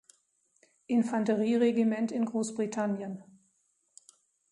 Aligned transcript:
Infanterieregiment 0.87 2.09
in 2.11 2.25
Großbritannien. 2.25 3.21